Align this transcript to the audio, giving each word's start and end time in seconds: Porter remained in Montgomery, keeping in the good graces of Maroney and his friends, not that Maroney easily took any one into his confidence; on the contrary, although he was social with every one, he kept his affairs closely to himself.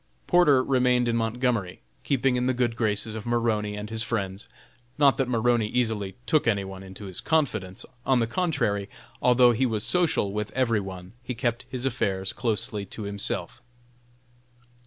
Porter 0.25 0.63
remained 0.63 1.07
in 1.07 1.15
Montgomery, 1.15 1.83
keeping 2.03 2.35
in 2.35 2.47
the 2.47 2.55
good 2.55 2.75
graces 2.75 3.13
of 3.13 3.27
Maroney 3.27 3.75
and 3.75 3.87
his 3.91 4.01
friends, 4.01 4.47
not 4.97 5.17
that 5.17 5.29
Maroney 5.29 5.67
easily 5.67 6.15
took 6.25 6.47
any 6.47 6.63
one 6.63 6.81
into 6.81 7.05
his 7.05 7.21
confidence; 7.21 7.85
on 8.03 8.19
the 8.19 8.25
contrary, 8.25 8.89
although 9.21 9.51
he 9.51 9.67
was 9.67 9.83
social 9.83 10.31
with 10.33 10.49
every 10.53 10.79
one, 10.79 11.13
he 11.21 11.35
kept 11.35 11.65
his 11.69 11.85
affairs 11.85 12.33
closely 12.33 12.83
to 12.83 13.03
himself. 13.03 13.61